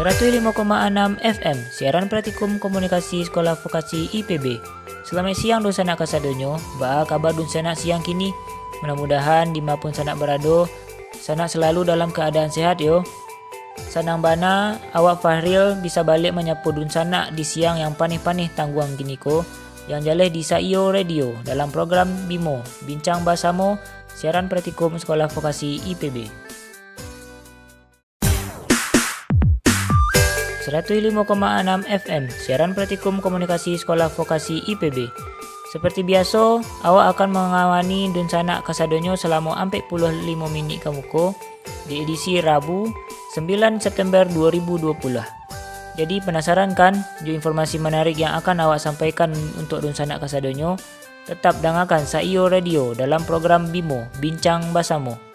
[0.00, 4.56] 105,6 FM, siaran praktikum komunikasi sekolah vokasi IPB.
[5.04, 8.32] Selamat siang dosa nak kasadonyo, ba kabar dun sanak siang kini.
[8.80, 10.64] Mudah-mudahan dimapun sanak berado,
[11.20, 13.04] sanak selalu dalam keadaan sehat yo.
[13.92, 19.20] Sanang bana, awak Fahril bisa balik menyapu dun sanak di siang yang panih-panih tangguang gini
[19.20, 19.44] ko
[19.84, 23.76] yang jaleh di Saio Radio dalam program BIMO, Bincang Basamo,
[24.16, 26.39] siaran praktikum sekolah vokasi IPB.
[30.70, 31.18] 105,6
[31.90, 35.10] FM, siaran praktikum komunikasi sekolah vokasi IPB.
[35.70, 39.86] Seperti biasa, awak akan mengawani Dunsana Kasadonyo selama 45
[40.50, 41.34] minit kamuko
[41.86, 42.90] di edisi Rabu
[43.38, 44.98] 9 September 2020.
[45.94, 50.74] Jadi penasaran kan jo informasi menarik yang akan awak sampaikan untuk Dunsana Kasadonyo?
[51.30, 55.29] Tetap dengarkan Saio Radio dalam program BIMO, Bincang Basamo.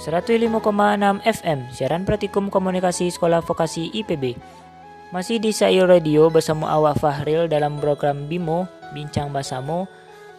[0.00, 0.64] 105,6
[1.28, 4.32] FM, siaran praktikum komunikasi sekolah vokasi IPB.
[5.12, 8.64] Masih di Sayo Radio bersama awak Fahril dalam program BIMO,
[8.96, 9.84] Bincang Basamu.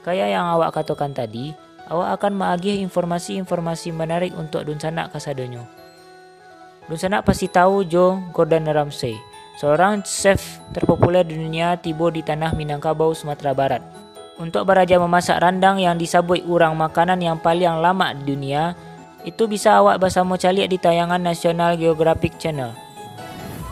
[0.01, 1.53] Kayak yang awak katakan tadi,
[1.85, 5.61] awak akan mengagih informasi-informasi menarik untuk Dunsanak Kasadonyo.
[6.89, 9.13] Dunsanak pasti tahu Jo Gordon Ramsay,
[9.61, 13.85] seorang chef terpopuler di dunia tiba di tanah Minangkabau, Sumatera Barat.
[14.41, 18.73] Untuk beraja memasak randang yang disabui urang makanan yang paling lama di dunia,
[19.27, 22.73] itu bisa awak bersama cari di tayangan National Geographic Channel.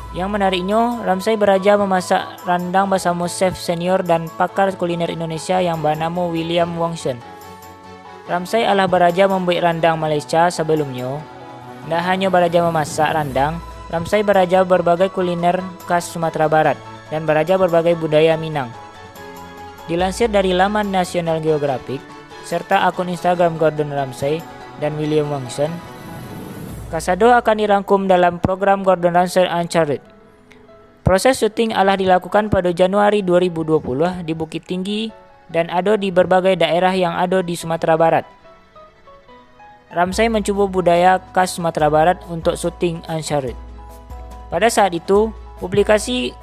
[0.09, 6.25] Yang menariknya, Ramsay beraja memasak randang bersama chef senior dan pakar kuliner Indonesia yang bernama
[6.25, 7.21] William Wongsen.
[8.25, 11.21] Ramsay adalah beraja membuat randang Malaysia sebelumnya.
[11.85, 16.77] Tidak hanya beraja memasak randang, Ramsay beraja berbagai kuliner khas Sumatera Barat
[17.09, 18.69] dan beraja berbagai budaya Minang.
[19.89, 21.97] Dilansir dari laman National Geographic
[22.45, 24.41] serta akun Instagram Gordon Ramsay,
[24.79, 25.69] dan William Wangson.
[26.89, 30.01] Kasado akan dirangkum dalam program Gordon Ramsay Uncharted.
[31.05, 35.13] Proses syuting adalah dilakukan pada Januari 2020 di Bukit Tinggi
[35.49, 38.25] dan ada di berbagai daerah yang ada di Sumatera Barat.
[39.89, 43.57] Ramsay mencuba budaya khas Sumatera Barat untuk syuting Uncharted.
[44.49, 46.33] Pada saat itu, publikasi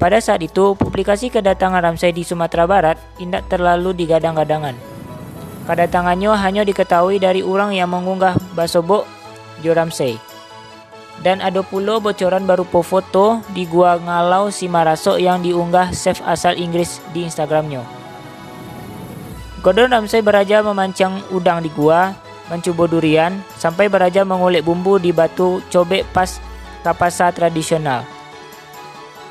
[0.00, 4.93] pada saat itu, publikasi kedatangan Ramsay di Sumatera Barat tidak terlalu digadang-gadangan.
[5.64, 9.08] Kedatangannya hanya diketahui dari orang yang mengunggah basobok
[9.64, 10.20] Joramsey.
[11.24, 16.52] Dan ada pula bocoran berupa foto di Gua Ngalau si Maraso yang diunggah chef asal
[16.60, 17.80] Inggris di Instagramnya.
[19.64, 22.12] Gordon Ramsay beraja memancang udang di gua,
[22.52, 26.36] mencoba durian, sampai beraja mengulik bumbu di batu cobek pas
[26.84, 28.04] tapasa tradisional.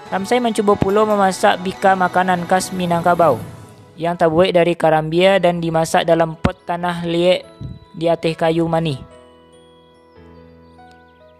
[0.10, 3.53] Ramsay mencoba pula memasak bika makanan khas Minangkabau
[4.00, 7.46] yang terbuat dari karambia dan dimasak dalam pot tanah liat
[7.94, 8.98] di atas kayu manis.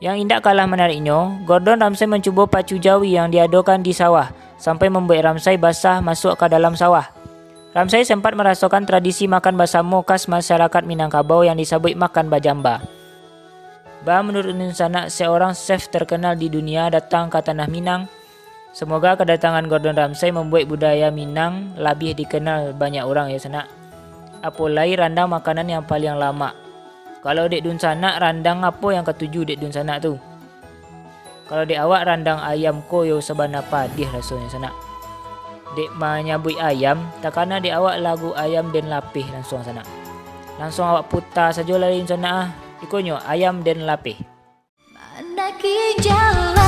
[0.04, 5.32] Yang indah kalah menariknya, Gordon Ramsay mencuba pacu jawi yang diadakan di sawah sampai membuat
[5.32, 7.08] Ramsay basah masuk ke dalam sawah.
[7.72, 12.84] Ramsay sempat merasakan tradisi makan bersama khas masyarakat Minangkabau yang disebut makan bajamba.
[14.04, 18.12] Bah menurut sana seorang chef terkenal di dunia datang ke tanah Minang
[18.74, 23.70] Semoga kedatangan Gordon Ramsay membuat budaya Minang lebih dikenal banyak orang ya sana.
[24.42, 26.58] Apalagi randang makanan yang paling lama.
[27.22, 30.18] Kalau dek dun sana randang apa yang ketujuh dek dun sana tu?
[31.46, 34.70] Kalau dek awak randang ayam ko yo seban apa dia rasanya sana.
[35.78, 39.86] Dek menyabui ayam, takana dek awak lagu ayam dan lapih langsung sana.
[40.58, 42.48] Langsung awak putar saja lari sana ah.
[42.82, 44.18] Ikonyo ayam dan lapih.
[44.92, 45.54] Mana
[46.02, 46.63] jalan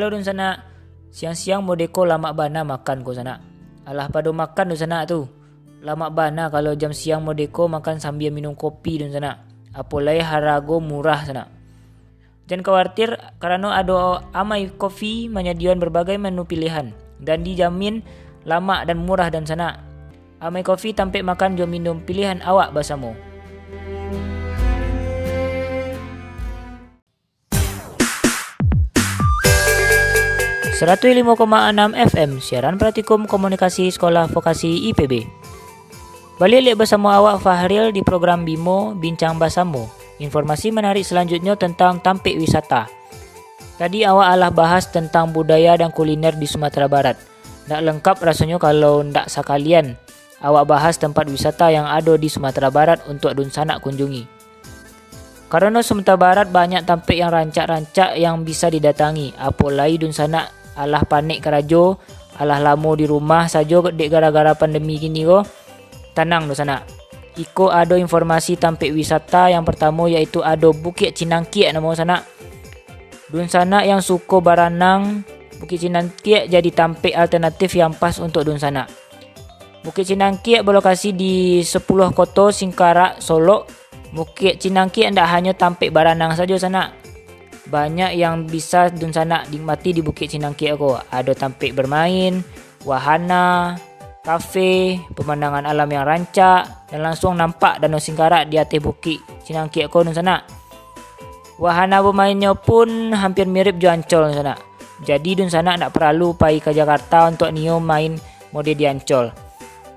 [0.00, 0.56] Halo dun sana.
[1.12, 3.36] Siang-siang mau deko lama bana makan ko sana.
[3.84, 5.28] Alah pada makan dun sana tu.
[5.84, 9.44] Lama bana kalau jam siang mau deko makan sambil minum kopi dan sana.
[9.76, 11.52] Apalagi harago murah sana.
[12.48, 13.12] Jangan khawatir
[13.44, 18.00] karena ada Amai Coffee menyediakan berbagai menu pilihan dan dijamin
[18.48, 19.84] lama dan murah dan sana.
[20.40, 23.12] Amai Coffee tampil makan jom minum pilihan awak bersama.
[30.80, 31.36] 105,6
[31.92, 35.28] FM siaran praktikum komunikasi sekolah vokasi IPB.
[36.40, 39.92] Balik bersama awak Fahril di program Bimo Bincang Basamu.
[40.24, 42.88] Informasi menarik selanjutnya tentang tampik wisata.
[43.76, 47.20] Tadi awak alah bahas tentang budaya dan kuliner di Sumatera Barat.
[47.68, 50.00] Tak lengkap rasanya kalau ndak sekalian
[50.40, 54.24] awak bahas tempat wisata yang ada di Sumatera Barat untuk dun sanak kunjungi.
[55.52, 61.42] Karena Sumatera Barat banyak tampik yang rancak-rancak yang bisa didatangi, apalagi dun sanak alah panik
[61.42, 61.98] kerajo
[62.40, 65.42] alah lamo di rumah saja dek gara-gara pandemi gini ko.
[66.14, 66.82] Tenang do sana
[67.38, 72.16] iko ada informasi tampik wisata yang pertama yaitu ada Bukit Cinangkiek nama sana
[73.30, 75.22] dun sana yang suko baranang
[75.62, 78.90] Bukit Cinangkiek jadi tampik alternatif yang pas untuk dun sana
[79.80, 81.80] Bukit Cinangkiek berlokasi di 10
[82.12, 83.64] kota Singkarak, Solo.
[84.12, 86.92] Bukit Cinangkiek tidak hanya tampik baranang saja sana,
[87.70, 90.98] banyak yang bisa dun sana dinikmati di Bukit Cinangki aku.
[91.14, 92.42] Ada tampik bermain,
[92.82, 93.78] wahana,
[94.26, 100.02] kafe, pemandangan alam yang rancak dan langsung nampak Danau Singkarak di atas Bukit Cinangki aku
[100.02, 100.42] dun sana.
[101.62, 104.58] Wahana bermainnya pun hampir mirip jo Ancol dun sana.
[105.06, 108.18] Jadi dun sana nak perlu pergi ke Jakarta untuk nio main
[108.50, 109.30] mode di Ancol.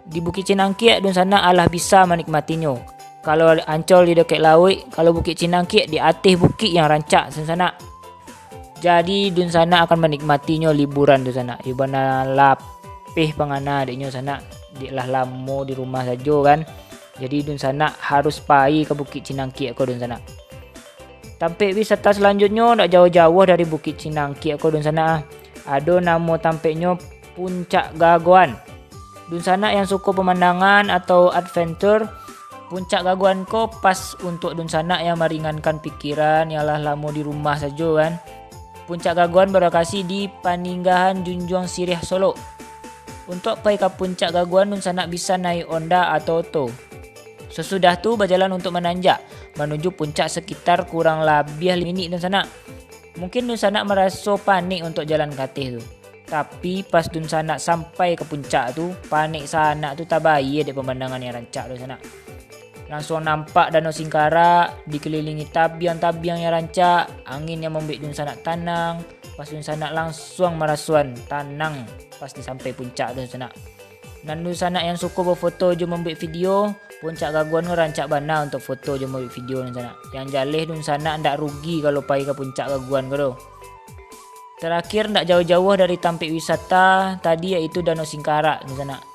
[0.05, 2.93] Di Bukit Cinangki dun sana alah bisa menikmatinya
[3.23, 7.71] kalau Ancol di dekat laut, kalau Bukit Cinangkit di atas bukit yang rancak sana.
[8.83, 11.55] Jadi dun sana akan menikmatinya liburan di sana.
[11.63, 14.43] Ibana lapih pengana adiknya sana.
[14.75, 16.67] Di lah lamo di rumah saja kan.
[17.15, 20.19] Jadi dun sana harus pai ke Bukit Cinangkit aku dun sana.
[21.39, 25.23] Tampik wisata selanjutnya tak jauh-jauh dari Bukit Cinangkit aku dun sana.
[25.63, 26.99] Ada nama tampiknya
[27.39, 28.59] Puncak Gaguan.
[29.31, 32.03] Dun sana yang suka pemandangan atau adventure
[32.73, 37.85] puncak gaguan ko pas untuk dun sana yang meringankan pikiran ialah lamo di rumah saja
[38.01, 38.17] kan.
[38.89, 42.33] Puncak gaguan berlokasi di Paninggahan Junjung Sirih Solo
[43.29, 46.65] untuk pergi ke puncak gaguan dun sana bisa naik onda atau oto
[47.53, 49.21] sesudah tu berjalan untuk menanjak
[49.53, 52.41] menuju puncak sekitar kurang lebih 5 menit dun sana
[53.21, 55.81] mungkin dun sana merasa panik untuk jalan ke atas tu.
[56.25, 61.21] Tapi pas dun sana sampai ke puncak tu panik sana tu tak baik ada pemandangan
[61.21, 61.97] yang rancak dun sana
[62.93, 69.01] Langsung nampak danau Singkara dikelilingi tabiang-tabiang yang rancak, angin yang membuat dun sanak tanang.
[69.33, 71.89] Pas dun sanak langsung merasuan tanang
[72.21, 73.49] pas di sampai puncak dun sanak.
[74.21, 76.69] Dan dun sanak yang suka berfoto je membuat video,
[77.01, 79.97] puncak gaguan rancak bana untuk foto je membuat video dun sanak.
[80.13, 83.17] Yang jalih dun sanak ndak rugi kalau pergi ke puncak gaguan ke
[84.61, 89.12] Terakhir ndak jauh-jauh dari tampik wisata tadi yaitu Danau Singkara dun sanak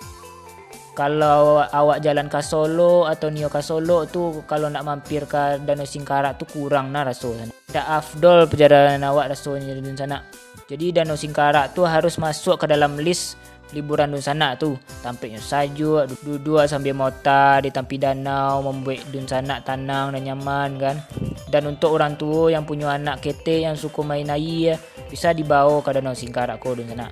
[0.99, 5.87] kalau awak jalan ke Solo atau Nio ke Solo tu kalau nak mampir ke Danau
[5.87, 7.55] Singkarak tu kurang nah rasa sana.
[7.71, 10.27] Tak afdol perjalanan awak rasanya di sana.
[10.67, 13.39] Jadi Danau Singkarak tu harus masuk ke dalam list
[13.71, 14.75] liburan dun sana tu.
[14.99, 20.97] Tampaknya saja duduk sambil mota di tampi danau membuat dun sana tenang dan nyaman kan.
[21.47, 25.95] Dan untuk orang tua yang punya anak kete yang suka main air bisa dibawa ke
[25.95, 27.07] Danau Singkarak ko dun sana.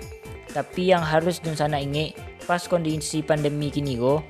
[0.51, 4.23] Tapi yang harus dun sana ingat pas kondisi pandemi kini go.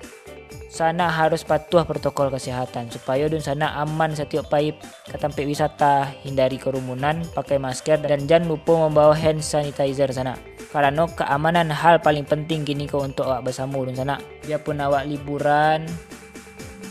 [0.66, 4.76] Sana harus patuh protokol kesehatan supaya dun sana aman setiap paip.
[5.08, 10.36] Ke tempat wisata hindari kerumunan pakai masker dan jangan lupa membawa hand sanitizer sana.
[10.72, 14.20] Karena keamanan hal paling penting kini kau untuk awak bersama dun sana.
[14.44, 15.86] Biarpun awak liburan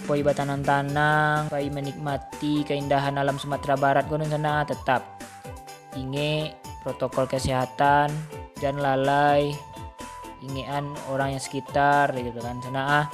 [0.05, 5.01] Poi batanang-tanang, pai menikmati keindahan alam Sumatera Barat kau sana tetap
[5.97, 6.53] ingat
[6.85, 8.13] protokol kesehatan
[8.61, 9.49] dan lalai
[10.45, 13.05] ingian orang yang sekitar gitu kan sana ah.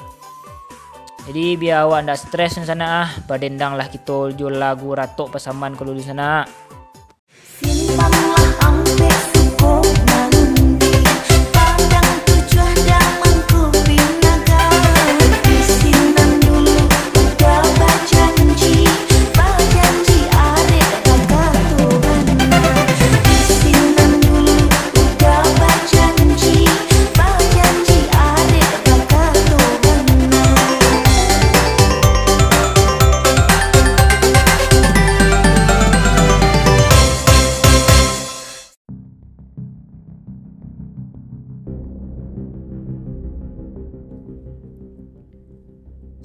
[1.22, 3.10] Jadi biar awak ndak stres sana ah.
[3.26, 6.44] Badendang lah kita jual lagu ratok pasaman kalau di sana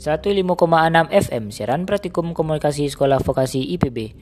[0.07, 4.15] 105,6 FM siaran praktikum komunikasi sekolah vokasi IPB.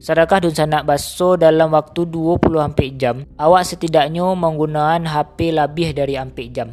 [0.00, 6.16] Sedekah dun sanak baso dalam waktu 20 hampir jam, awak setidaknya menggunakan HP lebih dari
[6.16, 6.72] hampir jam.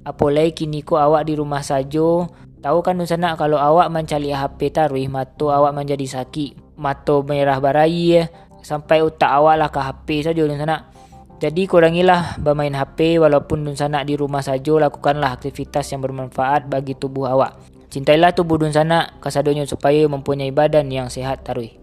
[0.00, 2.24] Apalagi kini ko awak di rumah saja,
[2.64, 7.60] tahu kan dun sanak kalau awak mencari HP taruh mata awak menjadi sakit, mata merah
[7.60, 8.24] barai,
[8.64, 10.88] sampai utak awak lah ke HP saja dun sanak.
[11.38, 16.98] Jadi kurangilah bermain HP walaupun dun sanak di rumah saja lakukanlah aktivitas yang bermanfaat bagi
[16.98, 17.54] tubuh awak.
[17.94, 19.22] Cintailah tubuh dun sanak
[19.70, 21.78] supaya mempunyai badan yang sehat tarui.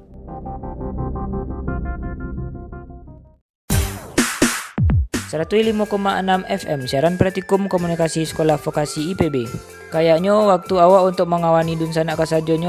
[6.19, 9.47] enam FM siaran praktikum komunikasi sekolah vokasi IPB.
[9.88, 12.19] Kayaknya waktu awak untuk mengawani dun sanak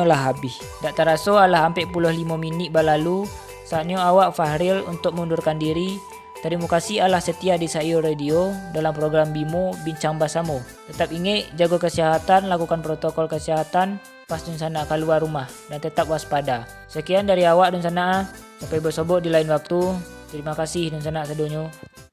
[0.07, 0.55] lah habis.
[0.87, 3.27] Tak terasa lah hampir puluh lima minit berlalu
[3.67, 5.99] saatnya awak Fahril untuk mundurkan diri
[6.47, 10.63] Terima kasih Allah setia di Sayo Radio dalam program Bimo Bincang Basamu.
[10.87, 13.99] Tetap ingat jaga kesehatan, lakukan protokol kesehatan
[14.31, 16.63] pas dun sana keluar rumah dan tetap waspada.
[16.87, 18.31] Sekian dari awak dun sana.
[18.63, 19.91] Sampai bersobok di lain waktu.
[20.31, 21.67] Terima kasih dun sana sedonyo.